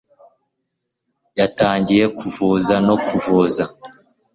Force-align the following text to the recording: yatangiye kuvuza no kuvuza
yatangiye 1.39 2.03
kuvuza 2.17 2.75
no 2.87 2.95
kuvuza 3.05 3.63